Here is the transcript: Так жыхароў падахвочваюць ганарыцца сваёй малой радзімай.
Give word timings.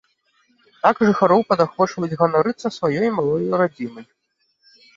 Так 0.85 0.95
жыхароў 1.09 1.43
падахвочваюць 1.51 2.17
ганарыцца 2.23 2.67
сваёй 2.79 3.07
малой 3.21 3.49
радзімай. 3.63 4.05